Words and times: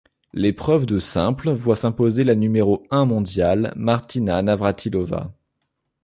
L'épreuve 0.33 0.87
de 0.87 0.97
simple 0.97 1.51
voit 1.51 1.75
s'imposer 1.75 2.23
la 2.23 2.33
numéro 2.33 2.81
un 2.89 3.05
mondiale 3.05 3.71
Martina 3.75 4.41
Navrátilová. 4.41 5.31